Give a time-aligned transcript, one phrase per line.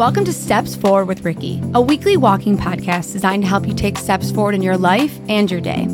[0.00, 3.98] Welcome to Steps Forward with Ricky, a weekly walking podcast designed to help you take
[3.98, 5.86] steps forward in your life and your day.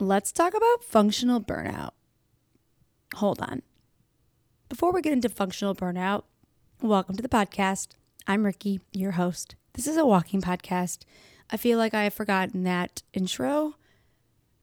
[0.00, 1.90] Let's talk about functional burnout.
[3.14, 3.62] Hold on.
[4.68, 6.24] Before we get into functional burnout,
[6.82, 7.90] welcome to the podcast.
[8.26, 9.54] I'm Ricky, your host.
[9.74, 11.04] This is a walking podcast.
[11.50, 13.76] I feel like I have forgotten that intro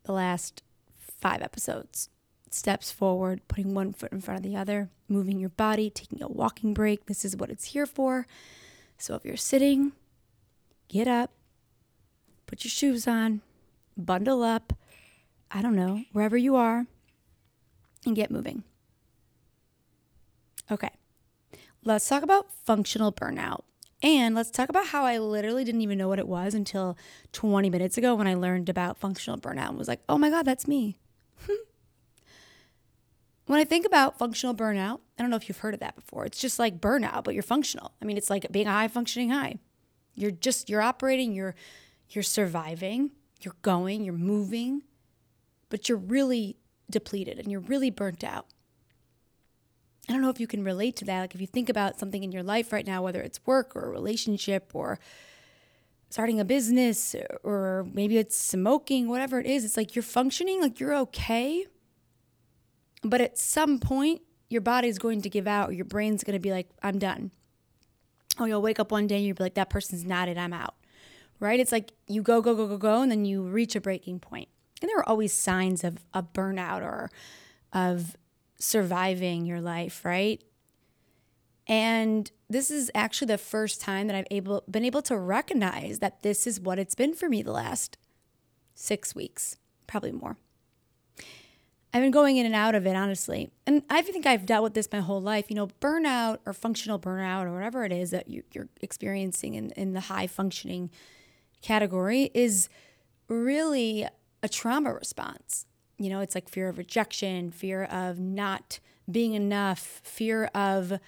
[0.04, 0.64] the last
[1.00, 2.10] five episodes.
[2.52, 6.28] Steps forward, putting one foot in front of the other, moving your body, taking a
[6.28, 7.06] walking break.
[7.06, 8.28] This is what it's here for.
[8.98, 9.94] So if you're sitting,
[10.88, 11.32] get up,
[12.46, 13.42] put your shoes on,
[13.98, 14.74] bundle up,
[15.50, 16.86] I don't know, wherever you are,
[18.06, 18.64] and get moving.
[20.70, 20.92] Okay,
[21.84, 23.62] let's talk about functional burnout.
[24.04, 26.98] And let's talk about how I literally didn't even know what it was until
[27.32, 30.44] 20 minutes ago when I learned about functional burnout and was like, oh my God,
[30.44, 30.98] that's me.
[33.46, 36.26] when I think about functional burnout, I don't know if you've heard of that before.
[36.26, 37.94] It's just like burnout, but you're functional.
[38.02, 39.60] I mean, it's like being a high functioning high.
[40.16, 41.56] You're just, you're operating, you're,
[42.10, 44.82] you're surviving, you're going, you're moving,
[45.70, 46.58] but you're really
[46.90, 48.48] depleted and you're really burnt out.
[50.10, 51.22] I don't know if you can relate to that.
[51.22, 53.86] Like if you think about something in your life right now, whether it's work or
[53.86, 55.00] a relationship or
[56.10, 60.80] starting a business or maybe it's smoking, whatever it is, it's like you're functioning, like
[60.80, 61.66] you're okay.
[63.02, 66.40] But at some point, your body's going to give out, or your brain's going to
[66.40, 67.32] be like, I'm done.
[68.40, 70.54] Oh, you'll wake up one day and you'll be like, that person's not it, I'm
[70.54, 70.76] out.
[71.40, 71.60] Right?
[71.60, 74.50] It's like you go, go, go, go, go, and then you reach a breaking point.
[74.82, 77.10] And there are always signs of a burnout or
[77.72, 78.16] of
[78.64, 80.42] surviving your life, right?
[81.68, 86.24] And this is actually the first time that I've able been able to recognize that
[86.24, 87.98] this is what it's been for me the last
[88.76, 90.38] 6 weeks, probably more.
[91.94, 93.52] I've been going in and out of it, honestly.
[93.68, 95.50] And I think I've dealt with this my whole life.
[95.50, 99.72] You know, burnout or functional burnout or whatever it is that you, are experiencing in,
[99.72, 100.90] in the high functioning
[101.62, 102.68] category is
[103.28, 104.08] really
[104.42, 105.66] a trauma response.
[106.04, 111.00] You know, it's like fear of rejection, fear of not being enough, fear of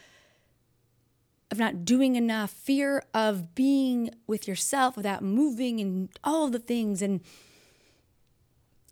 [1.51, 7.01] of not doing enough, fear of being with yourself without moving and all the things
[7.01, 7.21] and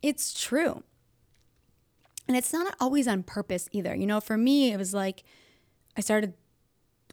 [0.04, 0.84] it's true.
[2.28, 3.96] And it's not always on purpose either.
[3.96, 5.24] You know, for me, it was like
[5.98, 6.34] I started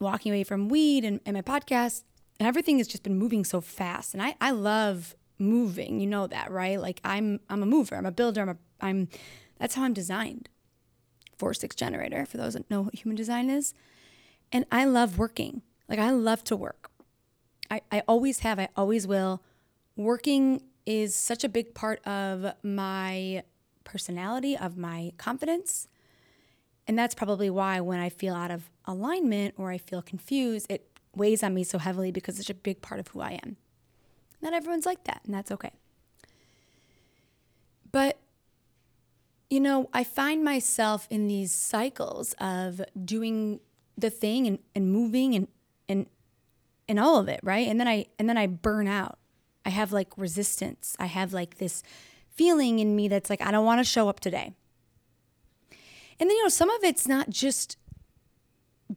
[0.00, 2.02] walking away from weed and, and my podcast,
[2.38, 4.14] and everything has just been moving so fast.
[4.14, 6.00] And I, I love moving.
[6.00, 6.80] You know that, right?
[6.80, 9.08] Like I'm I'm a mover, I'm a builder, I'm a I'm
[9.58, 10.48] that's how I'm designed.
[11.38, 13.74] Four six generator, for those that know what human design is.
[14.52, 15.62] And I love working.
[15.88, 16.90] Like I love to work.
[17.70, 19.42] I, I always have, I always will.
[19.96, 23.44] Working is such a big part of my
[23.84, 25.88] personality, of my confidence.
[26.86, 30.86] And that's probably why when I feel out of alignment or I feel confused, it
[31.14, 33.56] weighs on me so heavily because it's a big part of who I am.
[34.42, 35.72] Not everyone's like that, and that's okay.
[37.92, 38.18] But
[39.50, 43.60] you know, I find myself in these cycles of doing
[43.98, 45.48] the thing and, and moving and
[45.88, 46.06] and
[46.88, 47.66] and all of it, right?
[47.68, 49.18] And then I and then I burn out.
[49.64, 50.96] I have like resistance.
[50.98, 51.82] I have like this
[52.28, 54.54] feeling in me that's like I don't want to show up today.
[56.18, 57.76] And then you know, some of it's not just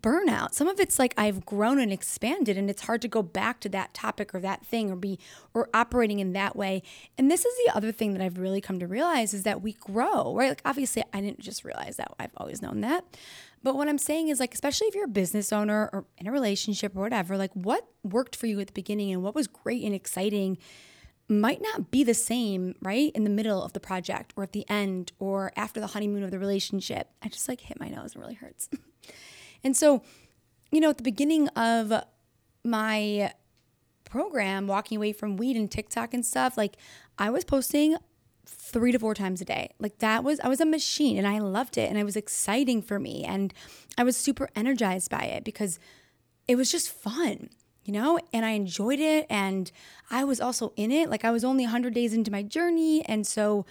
[0.02, 0.54] burnout.
[0.54, 3.70] Some of it's like I've grown and expanded and it's hard to go back to
[3.70, 5.20] that topic or that thing or be
[5.54, 6.84] or operating in that way.
[7.18, 9.74] And this is the other thing that I've really come to realize is that we
[9.74, 10.50] grow, right?
[10.50, 12.12] Like obviously I didn't just realize that.
[12.20, 13.06] I've always known that.
[13.62, 16.32] But what I'm saying is like especially if you're a business owner or in a
[16.32, 19.84] relationship or whatever, like what worked for you at the beginning and what was great
[19.84, 20.58] and exciting
[21.30, 23.12] might not be the same, right?
[23.16, 26.32] In the middle of the project or at the end or after the honeymoon of
[26.32, 27.10] the relationship.
[27.22, 28.70] I just like hit my nose, it really hurts.
[29.64, 30.02] And so,
[30.72, 31.94] you know, at the beginning of
[32.64, 33.34] my
[34.06, 36.76] program, walking away from weed and TikTok and stuff, like
[37.18, 37.98] I was posting
[38.46, 39.72] three to four times a day.
[39.80, 42.82] Like that was, I was a machine and I loved it and it was exciting
[42.82, 43.24] for me.
[43.24, 43.54] And
[43.98, 45.80] I was super energized by it because
[46.48, 47.50] it was just fun,
[47.86, 49.26] you know, and I enjoyed it.
[49.30, 49.72] And
[50.12, 51.10] I was also in it.
[51.10, 53.06] Like I was only 100 days into my journey.
[53.06, 53.66] And so,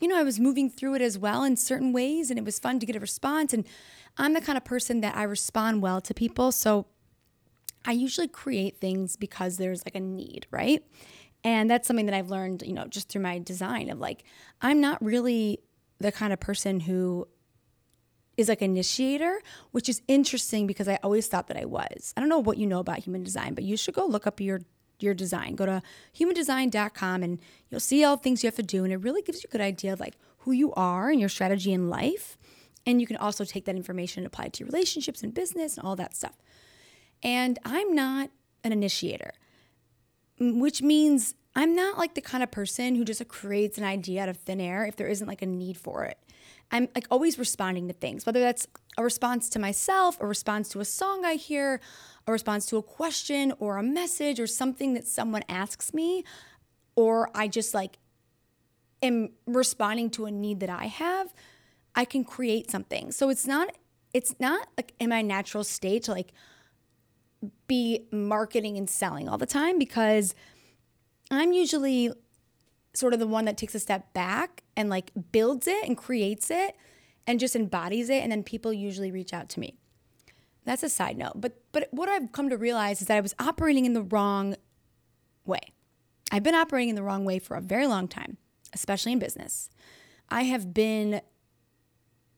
[0.00, 2.58] you know, I was moving through it as well in certain ways and it was
[2.58, 3.52] fun to get a response.
[3.52, 3.66] And
[4.18, 6.52] I'm the kind of person that I respond well to people.
[6.52, 6.86] So
[7.84, 10.82] I usually create things because there's like a need, right?
[11.44, 14.24] And that's something that I've learned, you know, just through my design of like,
[14.60, 15.60] I'm not really
[15.98, 17.28] the kind of person who
[18.36, 19.40] is like initiator,
[19.70, 22.12] which is interesting because I always thought that I was.
[22.16, 24.40] I don't know what you know about human design, but you should go look up
[24.40, 24.60] your
[24.98, 25.54] your design.
[25.54, 25.82] Go to
[26.18, 27.38] humandesign.com and
[27.70, 28.84] you'll see all the things you have to do.
[28.84, 31.28] And it really gives you a good idea of like who you are and your
[31.28, 32.38] strategy in life.
[32.86, 35.76] And you can also take that information and apply it to your relationships and business
[35.76, 36.36] and all that stuff.
[37.22, 38.30] And I'm not
[38.62, 39.32] an initiator,
[40.38, 44.28] which means I'm not like the kind of person who just creates an idea out
[44.28, 46.18] of thin air if there isn't like a need for it.
[46.70, 48.66] I'm like always responding to things, whether that's
[48.98, 51.80] a response to myself, a response to a song I hear,
[52.26, 56.24] a response to a question or a message or something that someone asks me,
[56.96, 57.98] or I just like
[59.02, 61.32] am responding to a need that I have,
[61.94, 63.12] I can create something.
[63.12, 63.76] So it's not
[64.12, 66.32] it's not like in my natural state to like
[67.66, 70.34] be marketing and selling all the time because
[71.30, 72.12] I'm usually
[72.96, 76.50] sort of the one that takes a step back and like builds it and creates
[76.50, 76.76] it
[77.26, 79.76] and just embodies it and then people usually reach out to me.
[80.64, 81.34] That's a side note.
[81.36, 84.56] But but what I've come to realize is that I was operating in the wrong
[85.44, 85.60] way.
[86.30, 88.36] I've been operating in the wrong way for a very long time,
[88.72, 89.70] especially in business.
[90.28, 91.20] I have been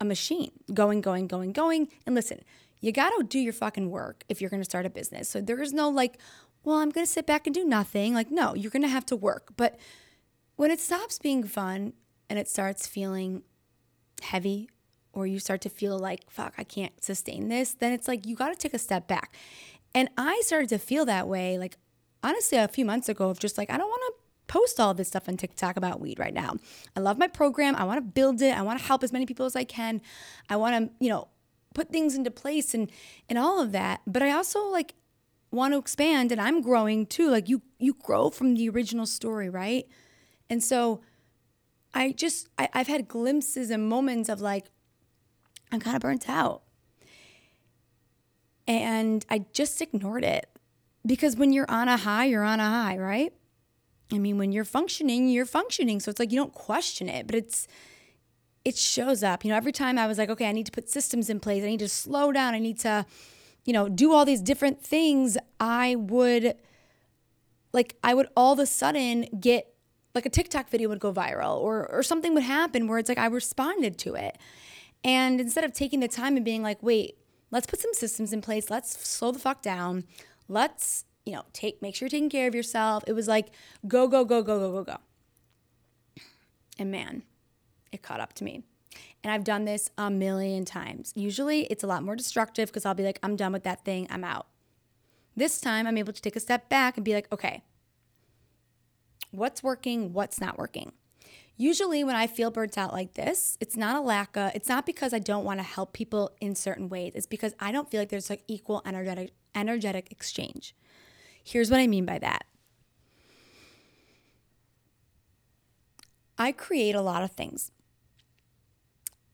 [0.01, 1.89] a machine, going, going, going, going.
[2.07, 2.41] And listen,
[2.81, 5.29] you got to do your fucking work if you're going to start a business.
[5.29, 6.19] So there is no like,
[6.65, 8.15] well, I'm going to sit back and do nothing.
[8.15, 9.53] Like, no, you're going to have to work.
[9.57, 9.79] But
[10.59, 11.93] when it stops being fun
[12.29, 13.43] and it starts feeling
[14.23, 14.69] heavy,
[15.13, 18.35] or you start to feel like, fuck, I can't sustain this, then it's like you
[18.35, 19.37] got to take a step back.
[19.95, 21.77] And I started to feel that way, like,
[22.25, 25.07] honestly, a few months ago, of just like, I don't want to post all this
[25.07, 26.57] stuff on TikTok about weed right now.
[26.97, 27.77] I love my program.
[27.77, 28.59] I want to build it.
[28.59, 30.01] I want to help as many people as I can.
[30.51, 31.29] I want to, you know,
[31.73, 32.91] put things into place and
[33.29, 34.01] and all of that.
[34.09, 34.95] But I also like
[35.53, 37.31] want to expand and I'm growing too.
[37.31, 39.87] Like you you grow from the original story, right?
[40.51, 41.01] And so
[41.95, 44.67] I just I, I've had glimpses and moments of like
[45.71, 46.63] I'm kind of burnt out.
[48.67, 50.47] And I just ignored it.
[51.07, 53.33] Because when you're on a high, you're on a high, right?
[54.13, 56.01] I mean, when you're functioning, you're functioning.
[56.01, 57.67] So it's like you don't question it, but it's
[58.65, 59.45] it shows up.
[59.45, 61.63] You know, every time I was like, okay, I need to put systems in place.
[61.65, 62.55] I need to slow down.
[62.55, 63.07] I need to,
[63.65, 65.39] you know, do all these different things.
[65.59, 66.55] I would
[67.73, 69.75] like I would all of a sudden get
[70.15, 73.19] like a TikTok video would go viral or or something would happen where it's like
[73.19, 74.39] I responded to it.
[75.05, 77.19] And instead of taking the time and being like, wait,
[77.51, 80.05] let's put some systems in place, let's slow the fuck down,
[80.49, 83.05] let's, you know, take make sure you're taking care of yourself.
[83.07, 83.49] It was like
[83.87, 84.97] go, go, go, go, go, go, go.
[86.79, 87.23] And man,
[87.93, 88.63] it caught up to me.
[89.23, 91.13] And I've done this a million times.
[91.17, 94.07] Usually it's a lot more destructive because I'll be like, I'm done with that thing,
[94.11, 94.47] I'm out.
[95.37, 97.63] This time I'm able to take a step back and be like, okay,
[99.31, 100.93] what's working, what's not working.
[101.57, 104.87] Usually, when I feel burnt out like this, it's not a lack of, it's not
[104.87, 107.13] because I don't want to help people in certain ways.
[107.17, 110.75] It's because I don't feel like there's like equal energetic energetic exchange.
[111.43, 112.45] Here's what I mean by that.
[116.39, 117.73] I create a lot of things.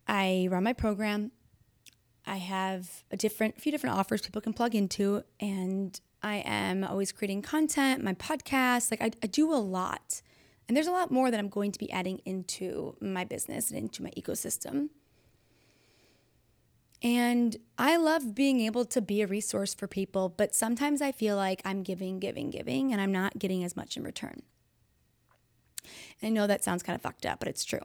[0.09, 1.33] I run my program.
[2.27, 7.13] I have a different few different offers people can plug into and I am always
[7.13, 10.23] creating content, my podcast, like I, I do a lot.
[10.67, 13.79] And there's a lot more that I'm going to be adding into my business and
[13.79, 14.89] into my ecosystem.
[17.03, 21.37] And I love being able to be a resource for people, but sometimes I feel
[21.37, 24.41] like I'm giving, giving, giving, and I'm not getting as much in return.
[26.23, 27.83] And I know that sounds kind of fucked up, but it's true.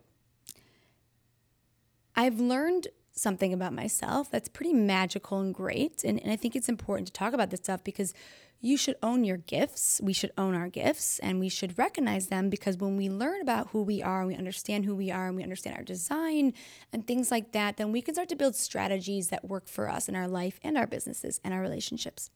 [2.16, 2.88] I've learned
[3.20, 6.04] something about myself that's pretty magical and great.
[6.04, 8.14] And, and I think it's important to talk about this stuff because
[8.62, 10.02] you should own your gifts.
[10.04, 13.70] We should own our gifts and we should recognize them because when we learn about
[13.70, 16.54] who we are and we understand who we are and we understand our design
[16.92, 20.10] and things like that, then we can start to build strategies that work for us
[20.10, 22.30] in our life and our businesses and our relationships.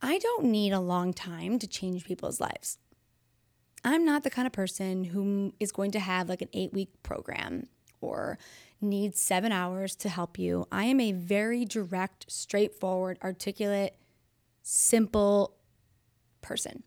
[0.00, 2.78] I don't need a long time to change people's lives.
[3.82, 6.90] I'm not the kind of person who is going to have like an eight week
[7.02, 7.68] program
[8.00, 8.38] or
[8.80, 10.66] needs seven hours to help you.
[10.70, 13.96] I am a very direct, straightforward, articulate,
[14.62, 15.56] simple
[16.42, 16.82] person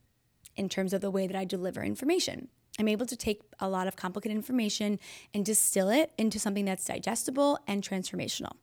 [0.56, 2.50] in terms of the way that I deliver information.
[2.78, 5.00] I'm able to take a lot of complicated information
[5.34, 8.54] and distill it into something that's digestible and transformational.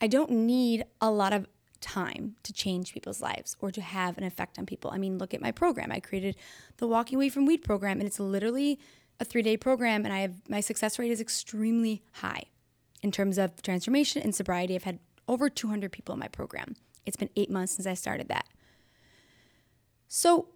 [0.00, 1.46] I don't need a lot of
[1.80, 4.90] time to change people's lives or to have an effect on people.
[4.90, 5.90] I mean, look at my program.
[5.90, 6.36] I created
[6.76, 8.78] the Walking Away from Weed program, and it's literally
[9.20, 12.44] a three day program, and I have my success rate is extremely high
[13.02, 14.74] in terms of transformation and sobriety.
[14.74, 16.76] I've had over 200 people in my program.
[17.04, 18.46] It's been eight months since I started that.
[20.08, 20.48] So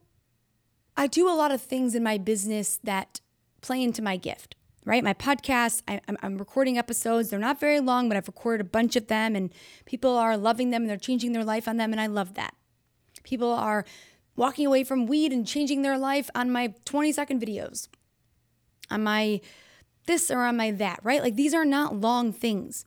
[0.97, 3.21] I do a lot of things in my business that
[3.61, 5.05] play into my gift, right?
[5.05, 7.31] My podcast, I, am recording episodes.
[7.31, 9.53] They're not very long, but I've recorded a bunch of them and
[9.85, 11.93] people are loving them and they're changing their life on them.
[11.93, 12.55] And I love that.
[13.23, 13.85] People are
[14.37, 17.89] walking away from weed and changing their life on my 20 second videos,
[18.93, 19.41] on my
[20.07, 21.23] this or on my that, right?
[21.23, 22.85] Like these are not long things,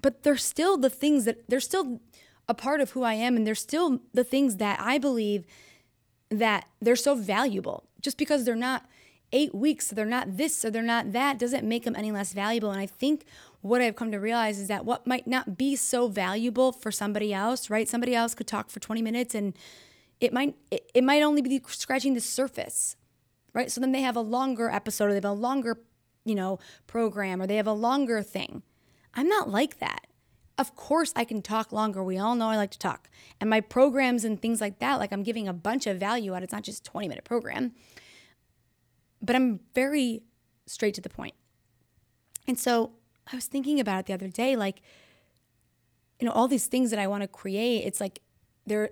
[0.00, 2.00] but they're still the things that they're still
[2.48, 3.36] a part of who I am.
[3.36, 5.44] And they're still the things that I believe
[6.30, 7.84] that they're so valuable.
[8.00, 8.86] Just because they're not
[9.32, 12.32] eight weeks, so they're not this or they're not that, doesn't make them any less
[12.32, 12.70] valuable.
[12.70, 13.24] And I think
[13.60, 17.34] what I've come to realize is that what might not be so valuable for somebody
[17.34, 17.88] else, right?
[17.88, 19.54] Somebody else could talk for 20 minutes and
[20.20, 22.96] it might it, it might only be scratching the surface,
[23.52, 23.70] right?
[23.70, 25.78] So then they have a longer episode or they have a longer,
[26.24, 28.62] you know, program or they have a longer thing.
[29.14, 30.06] I'm not like that.
[30.56, 32.02] Of course, I can talk longer.
[32.02, 33.08] We all know I like to talk.
[33.40, 36.42] And my programs and things like that, like I'm giving a bunch of value out.
[36.42, 37.72] It's not just a 20 minute program,
[39.22, 40.22] but I'm very
[40.66, 41.34] straight to the point.
[42.46, 42.92] And so
[43.30, 44.80] I was thinking about it the other day, like,
[46.18, 48.20] you know, all these things that I want to create, it's like
[48.66, 48.90] they're,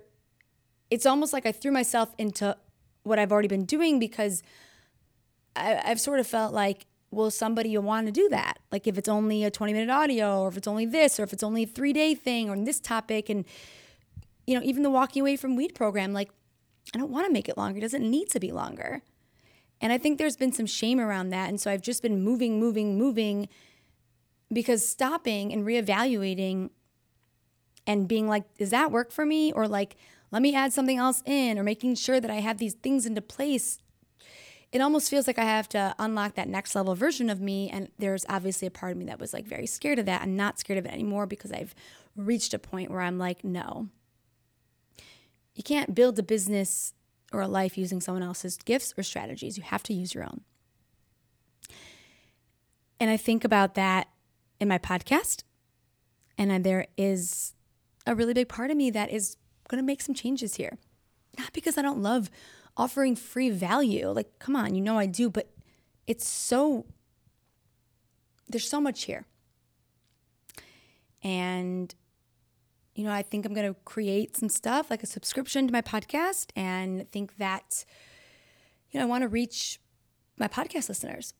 [0.89, 2.55] it's almost like I threw myself into
[3.07, 4.43] what I've already been doing because
[5.55, 8.59] I, I've sort of felt like, will somebody want to do that?
[8.71, 11.33] Like if it's only a 20 minute audio or if it's only this or if
[11.33, 13.29] it's only a three day thing or this topic.
[13.29, 13.45] And,
[14.45, 16.29] you know, even the walking away from weed program, like
[16.93, 17.79] I don't want to make it longer.
[17.79, 19.01] It doesn't need to be longer.
[19.79, 21.49] And I think there's been some shame around that.
[21.49, 23.47] And so I've just been moving, moving, moving
[24.51, 26.71] because stopping and reevaluating
[27.85, 29.51] and being like, does that work for me?
[29.51, 29.95] Or like,
[30.31, 33.21] let me add something else in, or making sure that I have these things into
[33.21, 33.79] place.
[34.71, 37.69] It almost feels like I have to unlock that next level version of me.
[37.69, 40.21] And there's obviously a part of me that was like very scared of that.
[40.21, 41.73] I'm not scared of it anymore because I've
[42.17, 43.87] reached a point where I'm like, no.
[45.55, 46.93] You can't build a business
[47.31, 49.57] or a life using someone else's gifts or strategies.
[49.57, 50.41] You have to use your own.
[52.99, 54.07] And I think about that
[54.59, 55.43] in my podcast.
[56.37, 57.53] And there is
[58.05, 60.77] a really big part of me that is going to make some changes here.
[61.37, 62.29] Not because I don't love
[62.75, 64.09] offering free value.
[64.09, 65.49] Like, come on, you know I do, but
[66.05, 66.85] it's so,
[68.47, 69.25] there's so much here.
[71.23, 71.93] And,
[72.95, 75.81] you know, I think I'm going to create some stuff like a subscription to my
[75.81, 77.85] podcast and think that,
[78.91, 79.79] you know, I want to reach
[80.37, 81.33] my podcast listeners.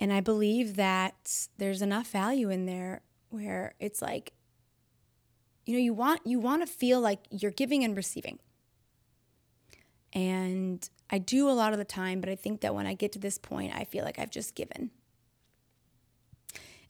[0.00, 4.32] And I believe that there's enough value in there where it's like,
[5.64, 8.38] you know, you want you want to feel like you're giving and receiving.
[10.12, 13.12] And I do a lot of the time, but I think that when I get
[13.12, 14.90] to this point, I feel like I've just given.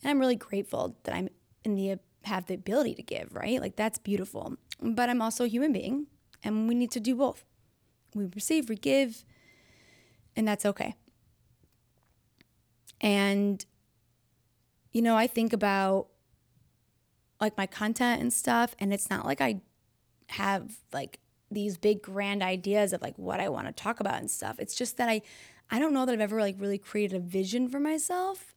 [0.02, 1.28] And I'm really grateful that I'm
[1.64, 3.60] in the have the ability to give, right?
[3.60, 4.56] Like that's beautiful.
[4.80, 6.06] But I'm also a human being
[6.42, 7.44] and we need to do both.
[8.14, 9.24] We receive, we give,
[10.36, 10.94] and that's okay.
[13.00, 13.64] And,
[14.92, 16.08] you know, I think about
[17.42, 19.60] like my content and stuff, and it's not like I
[20.28, 21.18] have like
[21.50, 24.56] these big grand ideas of like what I want to talk about and stuff.
[24.58, 25.20] It's just that I
[25.70, 28.54] I don't know that I've ever like really created a vision for myself,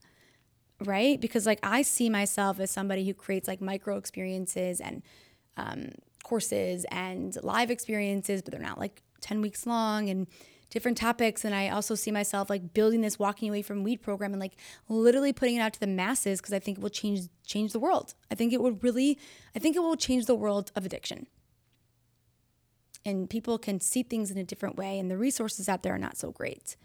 [0.83, 1.19] right?
[1.19, 5.01] Because like I see myself as somebody who creates like micro experiences and
[5.57, 5.91] um,
[6.23, 10.27] courses and live experiences, but they're not like 10 weeks long and
[10.69, 11.45] different topics.
[11.45, 14.55] And I also see myself like building this walking away from weed program and like
[14.89, 17.79] literally putting it out to the masses because I think it will change change the
[17.79, 18.13] world.
[18.31, 19.19] I think it would really,
[19.55, 21.27] I think it will change the world of addiction.
[23.05, 25.99] And people can see things in a different way, and the resources out there are
[25.99, 26.75] not so great.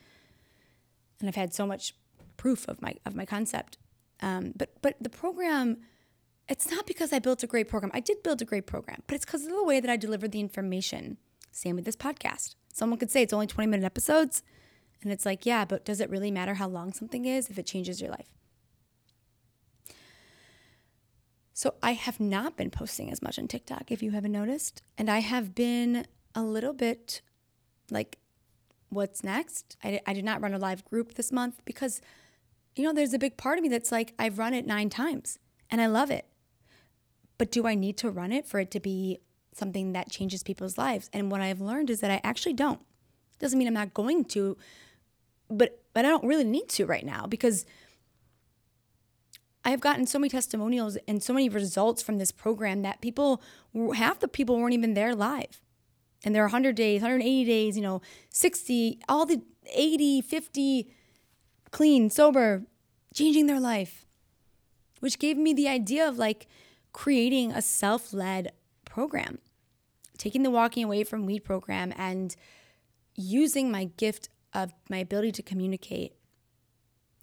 [1.18, 1.94] And I've had so much
[2.36, 3.78] proof of my of my concept.
[4.20, 5.78] Um, but but the program,
[6.48, 7.90] it's not because I built a great program.
[7.94, 10.32] I did build a great program, but it's because of the way that I delivered
[10.32, 11.16] the information.
[11.52, 12.54] Same with this podcast.
[12.72, 14.42] Someone could say it's only 20 minute episodes.
[15.02, 17.66] And it's like, yeah, but does it really matter how long something is if it
[17.66, 18.28] changes your life?
[21.54, 24.82] So I have not been posting as much on TikTok, if you haven't noticed.
[24.96, 27.20] And I have been a little bit
[27.90, 28.18] like,
[28.88, 29.76] what's next?
[29.84, 32.00] I, I did not run a live group this month because,
[32.76, 35.38] you know, there's a big part of me that's like, I've run it nine times
[35.70, 36.26] and I love it.
[37.36, 39.18] But do I need to run it for it to be
[39.52, 41.10] something that changes people's lives.
[41.12, 42.80] And what I've learned is that I actually don't.
[43.38, 44.56] Doesn't mean I'm not going to,
[45.48, 47.64] but but I don't really need to right now because
[49.64, 53.42] I have gotten so many testimonials and so many results from this program that people
[53.94, 55.60] half the people weren't even there live.
[56.24, 59.42] And there are 100 days, 180 days, you know, 60, all the
[59.72, 60.90] 80, 50
[61.70, 62.64] clean, sober,
[63.14, 64.04] changing their life.
[65.00, 66.46] Which gave me the idea of like
[66.92, 68.52] creating a self-led
[68.90, 69.38] program,
[70.18, 72.36] taking the walking away from weed program and
[73.14, 76.12] using my gift of my ability to communicate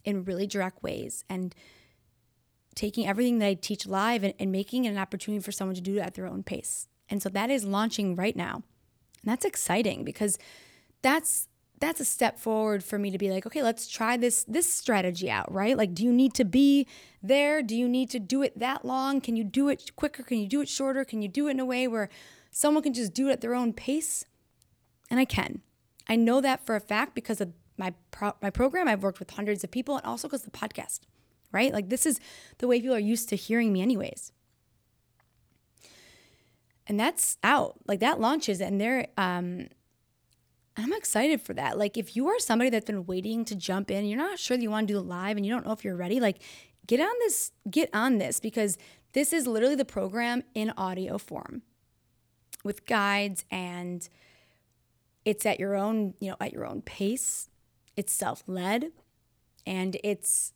[0.04, 1.54] in really direct ways and
[2.76, 5.82] taking everything that I teach live and, and making it an opportunity for someone to
[5.82, 6.88] do it at their own pace.
[7.10, 8.56] And so that is launching right now.
[8.56, 10.38] And that's exciting because
[11.02, 11.48] that's
[11.80, 15.30] that's a step forward for me to be like, okay, let's try this this strategy
[15.30, 15.78] out, right?
[15.78, 16.88] Like do you need to be
[17.22, 17.62] there?
[17.62, 19.22] Do you need to do it that long?
[19.22, 20.24] Can you do it quicker?
[20.24, 21.06] Can you do it shorter?
[21.06, 22.10] Can you do it in a way where
[22.52, 24.26] someone can just do it at their own pace?
[25.10, 25.62] And I can.
[26.08, 28.88] I know that for a fact because of my pro- my program.
[28.88, 31.02] I've worked with hundreds of people and also because the podcast,
[31.52, 31.72] right?
[31.72, 32.20] Like this is
[32.58, 34.32] the way people are used to hearing me anyways
[36.88, 39.68] and that's out like that launches and they're um
[40.78, 41.78] I'm excited for that.
[41.78, 44.64] Like if you are somebody that's been waiting to jump in, you're not sure that
[44.64, 46.42] you want to do live and you don't know if you're ready, like
[46.86, 48.78] get on this, get on this because
[49.14, 51.64] this is literally the program in audio form
[52.64, 54.08] with guides and
[55.26, 57.50] it's at your own, you know, at your own pace.
[57.96, 58.92] It's self-led
[59.66, 60.54] and it's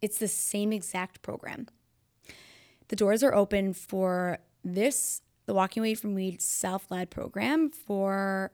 [0.00, 1.66] it's the same exact program.
[2.88, 8.52] The doors are open for this the Walking Away from Weed self led program for,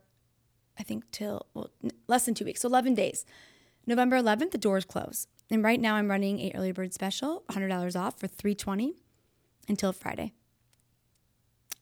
[0.79, 1.71] I think, till well,
[2.07, 3.25] less than two weeks, so 11 days.
[3.87, 5.27] November 11th, the doors close.
[5.51, 8.95] And right now I'm running a early bird special, $100 off for 320
[9.69, 10.33] until Friday.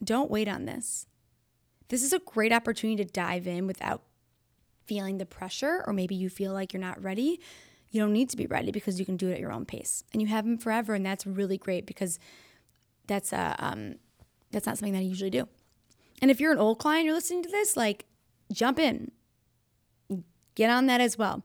[0.02, 1.06] Don't wait on this.
[1.88, 4.02] This is a great opportunity to dive in without
[4.86, 7.40] feeling the pressure, or maybe you feel like you're not ready.
[7.90, 10.04] You don't need to be ready because you can do it at your own pace,
[10.12, 12.18] and you have them forever, and that's really great because
[13.06, 13.96] that's a um,
[14.50, 15.48] that's not something that I usually do.
[16.20, 18.06] And if you're an old client, you're listening to this, like
[18.52, 19.10] jump in,
[20.54, 21.42] get on that as well.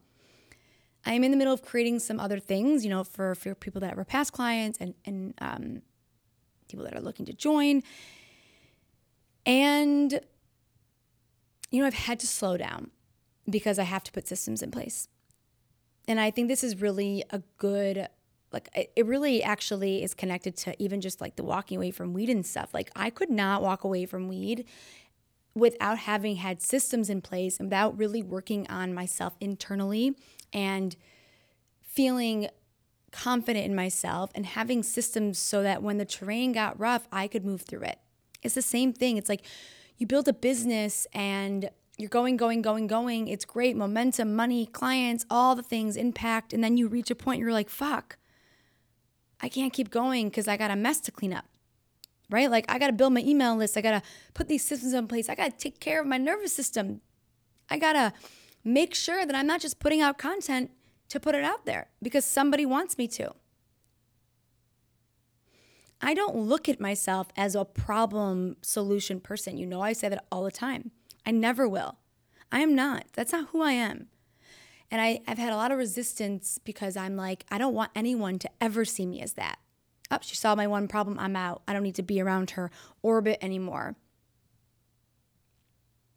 [1.06, 3.82] I am in the middle of creating some other things, you know, for, for people
[3.82, 5.82] that were past clients and, and um,
[6.70, 7.82] people that are looking to join.
[9.46, 10.20] And,
[11.72, 12.92] you know, I've had to slow down
[13.50, 15.08] because I have to put systems in place.
[16.08, 18.08] And I think this is really a good
[18.54, 22.30] like it really actually is connected to even just like the walking away from weed
[22.30, 22.74] and stuff.
[22.74, 24.66] Like I could not walk away from weed
[25.54, 30.16] without having had systems in place and without really working on myself internally
[30.54, 30.96] and
[31.82, 32.48] feeling
[33.12, 37.46] confident in myself and having systems so that when the terrain got rough, I could
[37.46, 38.00] move through it.
[38.42, 39.18] It's the same thing.
[39.18, 39.46] It's like
[39.98, 43.28] you build a business and you're going, going, going, going.
[43.28, 46.54] It's great momentum, money, clients, all the things, impact.
[46.54, 48.18] And then you reach a point you're like, fuck,
[49.42, 51.46] I can't keep going because I got a mess to clean up.
[52.32, 52.50] Right?
[52.50, 53.78] Like I got to build my email list.
[53.78, 55.30] I got to put these systems in place.
[55.30, 57.02] I got to take care of my nervous system.
[57.70, 58.14] I got to
[58.64, 60.72] make sure that I'm not just putting out content
[61.10, 63.34] to put it out there because somebody wants me to.
[66.02, 69.58] I don't look at myself as a problem solution person.
[69.58, 70.92] You know, I say that all the time.
[71.26, 71.98] I never will.
[72.52, 73.06] I am not.
[73.14, 74.08] That's not who I am.
[74.90, 78.40] And I, I've had a lot of resistance because I'm like, I don't want anyone
[78.40, 79.60] to ever see me as that.
[80.12, 81.18] Oh, she saw my one problem.
[81.18, 81.62] I'm out.
[81.68, 82.70] I don't need to be around her
[83.02, 83.96] orbit anymore.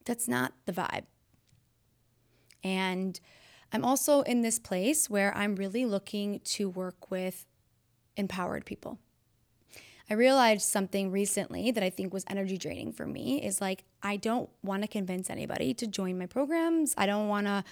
[0.04, 1.04] That's not the vibe.
[2.62, 3.18] And
[3.72, 7.46] I'm also in this place where I'm really looking to work with
[8.16, 8.98] empowered people.
[10.11, 14.16] I realized something recently that I think was energy draining for me is like, I
[14.16, 16.94] don't want to convince anybody to join my programs.
[16.98, 17.64] I don't want to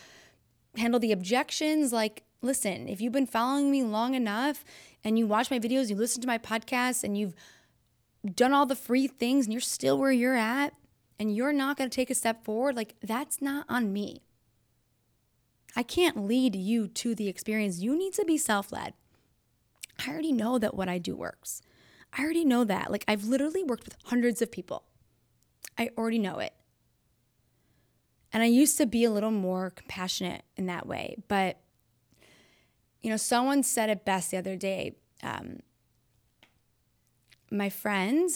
[0.77, 1.93] handle the objections.
[1.93, 4.65] Like, listen, if you've been following me long enough
[5.05, 7.35] and you watch my videos, you listen to my podcasts, and you've
[8.35, 10.75] done all the free things and you're still where you're at
[11.19, 14.23] and you're not going to take a step forward, like, that's not on me.
[15.75, 17.81] I can't lead you to the experience.
[17.81, 18.95] You need to be self led.
[20.05, 21.63] I already know that what I do works.
[22.13, 22.91] I already know that.
[22.91, 24.85] Like, I've literally worked with hundreds of people.
[25.79, 26.53] I already know it.
[28.33, 31.17] And I used to be a little more compassionate in that way.
[31.29, 31.59] But,
[33.03, 34.97] you know, someone said it best the other day.
[35.23, 35.61] Um,
[37.51, 38.31] my friend,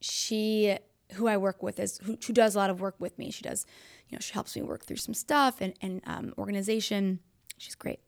[0.00, 0.76] she,
[1.12, 3.30] who I work with, is who, who, does a lot of work with me.
[3.30, 3.66] She does,
[4.08, 7.20] you know, she helps me work through some stuff and, and um, organization.
[7.58, 8.00] She's great.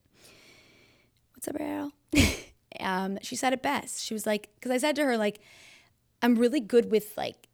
[1.34, 1.92] What's up, Ariel?
[2.80, 4.04] um, she said it best.
[4.04, 5.40] She was like, because I said to her, like,
[6.22, 7.48] I'm really good with like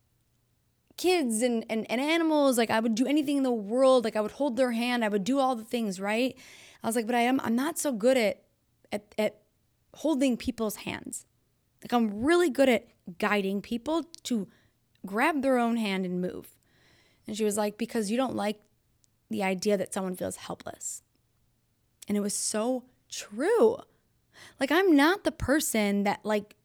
[0.99, 2.59] kids and, and, and animals.
[2.59, 4.05] Like I would do anything in the world.
[4.05, 5.05] Like I would hold their hand.
[5.05, 6.37] I would do all the things, right?
[6.83, 8.43] I was like, but I am I'm not so good at
[8.93, 9.41] at, at
[9.95, 11.27] holding people's hands.
[11.83, 12.89] Like I'm really good at
[13.19, 14.49] guiding people to
[15.07, 16.57] grab their own hand and move.
[17.27, 18.61] And she was like, because you don't like
[19.31, 21.03] the idea that someone feels helpless.
[22.09, 23.77] And it was so true.
[24.59, 26.57] Like I'm not the person that like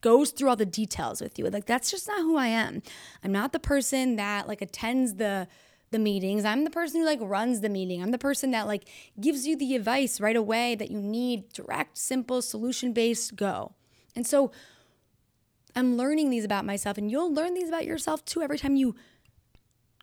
[0.00, 1.48] goes through all the details with you.
[1.48, 2.82] Like that's just not who I am.
[3.24, 5.48] I'm not the person that like attends the
[5.90, 6.44] the meetings.
[6.44, 8.02] I'm the person who like runs the meeting.
[8.02, 8.88] I'm the person that like
[9.20, 13.74] gives you the advice right away that you need, direct, simple, solution-based go.
[14.14, 14.50] And so
[15.74, 18.42] I'm learning these about myself, and you'll learn these about yourself too.
[18.42, 18.94] Every time you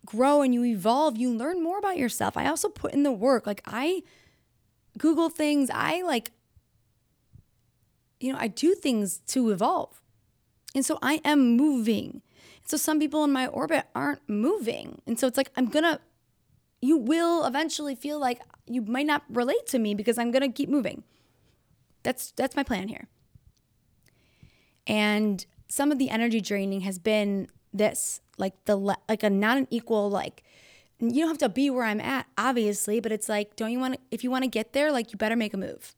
[0.06, 2.36] grow and you evolve, you learn more about yourself.
[2.36, 3.46] I also put in the work.
[3.46, 4.02] Like, I
[4.96, 6.30] Google things, I like,
[8.20, 10.00] you know, I do things to evolve.
[10.74, 12.22] And so I am moving.
[12.64, 15.02] So some people in my orbit aren't moving.
[15.06, 16.00] And so it's like, I'm gonna,
[16.80, 20.68] you will eventually feel like you might not relate to me because I'm gonna keep
[20.68, 21.04] moving.
[22.02, 23.08] That's that's my plan here.
[24.86, 29.66] And some of the energy draining has been this, like the like a not an
[29.70, 30.42] equal like
[31.00, 33.94] you don't have to be where I'm at, obviously, but it's like, don't you want
[33.94, 35.94] to, if you want to get there, like you better make a move.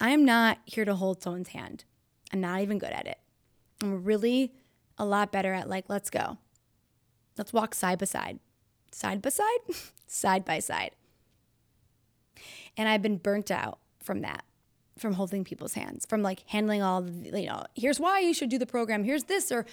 [0.00, 1.84] I am not here to hold someone's hand.
[2.32, 3.18] I'm not even good at it.
[3.82, 4.52] I'm really
[4.98, 6.38] a lot better at like, let's go.
[7.36, 8.38] Let's walk side by side.
[8.90, 9.60] Side by side?
[10.06, 10.92] side by side.
[12.76, 14.44] And I've been burnt out from that
[14.98, 18.48] from holding people's hands, from like handling all, the, you know, here's why you should
[18.48, 19.66] do the program, here's this, or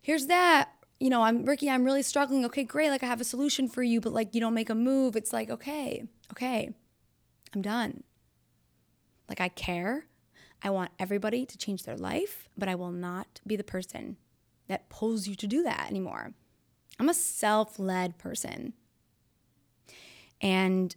[0.00, 0.70] here's that.
[1.00, 2.44] You know, I'm Ricky, I'm really struggling.
[2.46, 2.90] Okay, great.
[2.90, 5.16] Like I have a solution for you, but like you don't make a move.
[5.16, 6.70] It's like, okay, okay,
[7.54, 8.02] I'm done.
[9.28, 10.06] Like I care.
[10.62, 14.16] I want everybody to change their life, but I will not be the person
[14.68, 16.32] that pulls you to do that anymore.
[16.98, 18.72] I'm a self led person.
[20.40, 20.94] And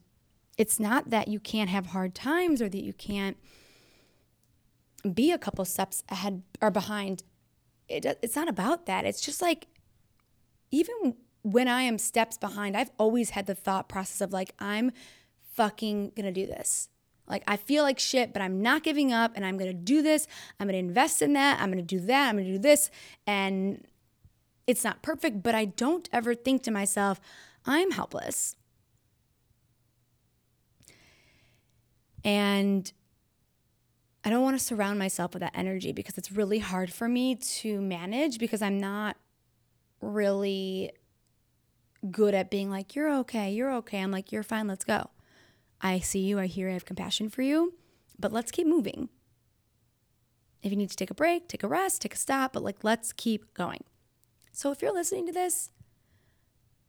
[0.58, 3.38] it's not that you can't have hard times or that you can't
[5.13, 7.23] be a couple steps ahead or behind.
[7.88, 9.06] It, it's not about that.
[9.06, 9.67] It's just like,
[10.71, 14.91] even when I am steps behind, I've always had the thought process of like, I'm
[15.53, 16.89] fucking gonna do this.
[17.28, 20.28] Like, I feel like shit, but I'm not giving up and I'm gonna do this.
[20.60, 21.60] I'm gonna invest in that.
[21.60, 22.30] I'm gonna do that.
[22.30, 22.90] I'm gonna do this.
[23.26, 23.86] And
[24.66, 27.20] it's not perfect, but I don't ever think to myself,
[27.66, 28.56] I'm helpless.
[32.24, 32.92] And
[34.24, 37.36] I don't want to surround myself with that energy because it's really hard for me
[37.36, 39.16] to manage because I'm not
[40.02, 40.92] really
[42.12, 44.00] good at being like, you're okay, you're okay.
[44.00, 45.10] I'm like, you're fine, let's go.
[45.82, 47.74] I see you, I hear, I have compassion for you,
[48.18, 49.10] but let's keep moving.
[50.63, 52.84] If you need to take a break, take a rest, take a stop, but like,
[52.84, 53.84] let's keep going.
[54.52, 55.70] So if you're listening to this,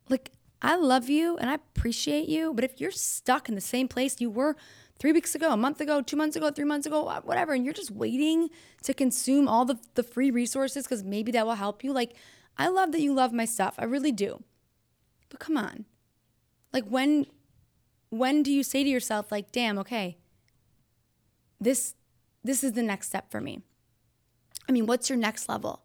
[0.09, 3.89] like, I love you and I appreciate you, but if you're stuck in the same
[3.89, 4.57] place you were
[4.99, 7.75] three weeks ago, a month ago, two months ago, three months ago, whatever, and you're
[7.75, 8.49] just waiting
[8.83, 11.93] to consume all the, the free resources because maybe that will help you.
[11.93, 12.15] Like,
[12.57, 13.77] I love that you love my stuff.
[13.79, 14.43] I really do.
[15.29, 15.85] But come on.
[16.73, 17.27] Like when
[18.11, 20.19] when do you say to yourself like, "Damn, okay.
[21.61, 21.95] This
[22.45, 23.63] this is the next step for me."
[24.69, 25.83] I mean, what's your next level?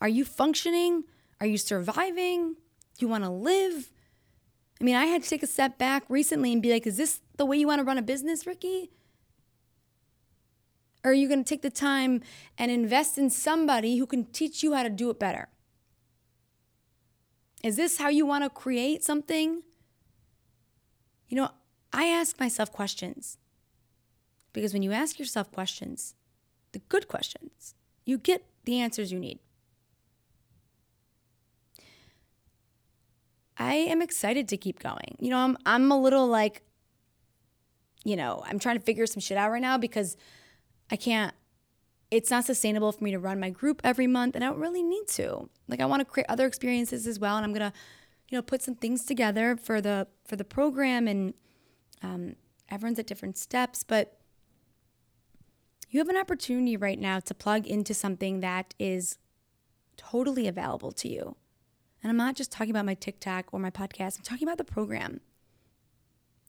[0.00, 1.04] Are you functioning?
[1.40, 2.54] Are you surviving?
[2.98, 3.92] Do you want to live?
[4.80, 7.20] I mean, I had to take a step back recently and be like, is this
[7.36, 8.90] the way you want to run a business, Ricky?
[11.04, 12.22] Or are you going to take the time
[12.56, 15.48] and invest in somebody who can teach you how to do it better?
[17.62, 19.62] Is this how you want to create something?
[21.30, 21.50] You know,
[21.92, 23.38] I ask myself questions
[24.52, 26.14] because when you ask yourself questions,
[26.72, 29.38] the good questions, you get the answers you need.
[33.56, 35.16] I am excited to keep going.
[35.20, 36.62] You know, I'm I'm a little like
[38.04, 40.16] you know, I'm trying to figure some shit out right now because
[40.90, 41.34] I can't
[42.10, 44.82] it's not sustainable for me to run my group every month and I don't really
[44.82, 45.48] need to.
[45.68, 47.76] Like I want to create other experiences as well and I'm going to
[48.30, 51.34] you know put some things together for the for the program and
[52.02, 52.36] um,
[52.70, 54.20] everyone's at different steps but
[55.90, 59.18] you have an opportunity right now to plug into something that is
[59.96, 61.36] totally available to you.
[62.02, 64.64] And I'm not just talking about my TikTok or my podcast, I'm talking about the
[64.64, 65.20] program.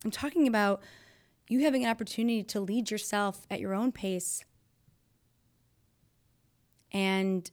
[0.05, 0.81] I'm talking about
[1.49, 4.45] you having an opportunity to lead yourself at your own pace
[6.91, 7.49] and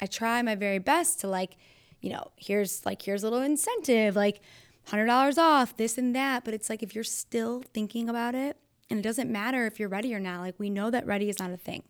[0.00, 1.56] I try my very best to like,
[2.04, 4.42] you know, here's like here's a little incentive, like
[4.88, 8.58] $100 off, this and that, but it's like if you're still thinking about it,
[8.90, 11.38] and it doesn't matter if you're ready or not, like we know that ready is
[11.38, 11.82] not a thing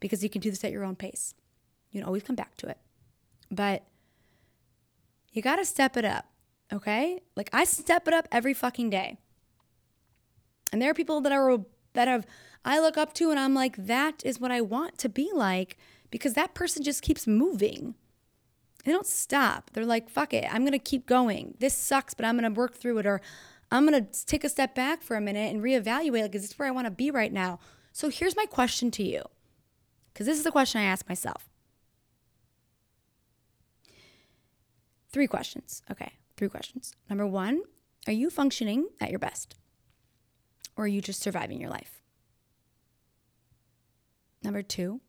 [0.00, 1.34] because you can do this at your own pace.
[1.92, 2.78] You can always come back to it.
[3.52, 3.84] But
[5.30, 6.26] you got to step it up,
[6.72, 7.20] okay?
[7.36, 9.16] Like I step it up every fucking day.
[10.72, 11.58] And there are people that are
[11.92, 12.26] that have
[12.64, 15.76] I look up to and I'm like that is what I want to be like
[16.10, 17.94] because that person just keeps moving.
[18.84, 19.70] They don't stop.
[19.72, 21.54] They're like, fuck it, I'm gonna keep going.
[21.60, 23.20] This sucks, but I'm gonna work through it, or
[23.70, 26.68] I'm gonna take a step back for a minute and reevaluate, like, is this where
[26.68, 27.58] I wanna be right now?
[27.92, 29.22] So here's my question to you,
[30.12, 31.48] because this is the question I ask myself.
[35.10, 35.82] Three questions.
[35.90, 36.94] Okay, three questions.
[37.08, 37.62] Number one,
[38.06, 39.54] are you functioning at your best?
[40.74, 42.02] Or are you just surviving your life?
[44.42, 45.02] Number two,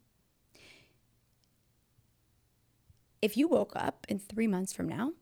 [3.24, 5.14] if you woke up in three months from now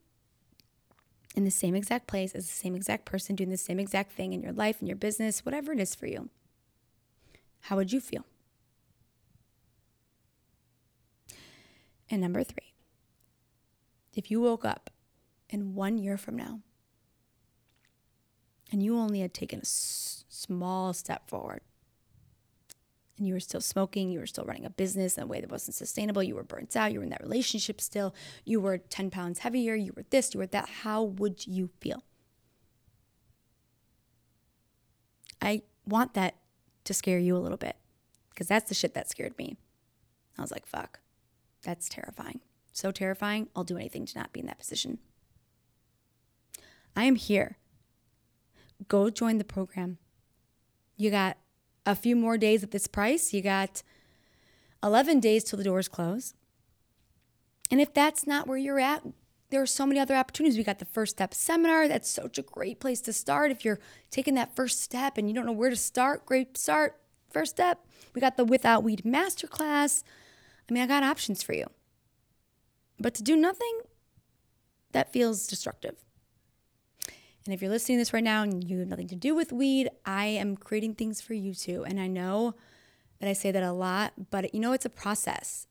[1.35, 4.33] in the same exact place as the same exact person doing the same exact thing
[4.33, 6.29] in your life, in your business, whatever it is for you,
[7.61, 8.25] how would you feel?
[12.09, 12.73] And number three,
[14.15, 14.89] if you woke up
[15.47, 16.61] in one year from now
[18.71, 21.61] and you only had taken a s- small step forward,
[23.21, 25.51] and you were still smoking, you were still running a business in a way that
[25.51, 29.11] wasn't sustainable, you were burnt out, you were in that relationship still, you were 10
[29.11, 32.03] pounds heavier, you were this, you were that, how would you feel?
[35.39, 36.35] I want that
[36.85, 37.75] to scare you a little bit
[38.29, 39.55] because that's the shit that scared me.
[40.35, 40.99] I was like, fuck,
[41.61, 42.41] that's terrifying.
[42.73, 44.97] So terrifying, I'll do anything to not be in that position.
[46.95, 47.57] I am here.
[48.87, 49.99] Go join the program.
[50.97, 51.37] You got
[51.85, 53.33] a few more days at this price.
[53.33, 53.83] You got
[54.83, 56.33] 11 days till the doors close.
[57.69, 59.03] And if that's not where you're at,
[59.49, 60.57] there are so many other opportunities.
[60.57, 61.87] We got the First Step Seminar.
[61.87, 63.51] That's such a great place to start.
[63.51, 66.97] If you're taking that first step and you don't know where to start, great start.
[67.29, 67.85] First step.
[68.13, 70.03] We got the Without Weed Masterclass.
[70.69, 71.67] I mean, I got options for you.
[72.99, 73.81] But to do nothing,
[74.91, 75.95] that feels destructive.
[77.45, 79.51] And if you're listening to this right now and you have nothing to do with
[79.51, 81.83] weed, I am creating things for you too.
[81.85, 82.55] And I know
[83.19, 85.67] that I say that a lot, but you know, it's a process.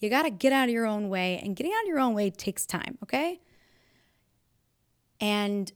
[0.00, 2.14] You got to get out of your own way, and getting out of your own
[2.14, 3.40] way takes time, okay?
[5.20, 5.72] And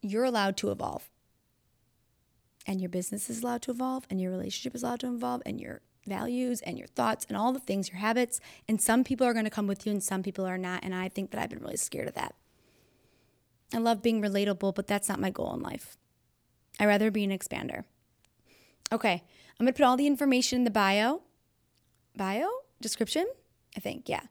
[0.00, 1.10] you're allowed to evolve.
[2.66, 5.60] And your business is allowed to evolve, and your relationship is allowed to evolve, and
[5.60, 8.40] your values and your thoughts and all the things, your habits.
[8.68, 10.84] And some people are going to come with you, and some people are not.
[10.84, 12.34] And I think that I've been really scared of that.
[13.72, 15.96] I love being relatable, but that's not my goal in life.
[16.78, 17.84] I'd rather be an expander.
[18.92, 19.22] Okay,
[19.58, 21.22] I'm gonna put all the information in the bio.
[22.16, 22.48] Bio?
[22.80, 23.26] Description?
[23.76, 24.22] I think, yeah.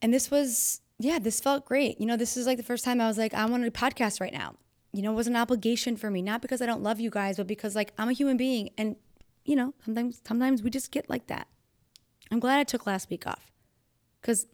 [0.00, 2.00] And this was, yeah, this felt great.
[2.00, 4.20] You know, this is like the first time I was like, I want a podcast
[4.20, 4.54] right now.
[4.92, 7.38] You know, it was an obligation for me, not because I don't love you guys,
[7.38, 8.96] but because like I'm a human being and
[9.44, 11.48] you know, sometimes sometimes we just get like that.
[12.30, 13.50] I'm glad I took last week off.
[14.20, 14.46] Cuz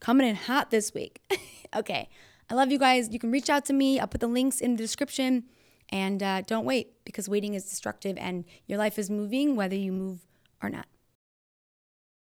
[0.00, 1.20] coming in hot this week.
[1.76, 2.08] okay.
[2.48, 3.08] I love you guys.
[3.10, 3.98] You can reach out to me.
[3.98, 5.44] I'll put the links in the description.
[5.90, 9.92] And uh, don't wait because waiting is destructive and your life is moving whether you
[9.92, 10.20] move
[10.62, 10.86] or not.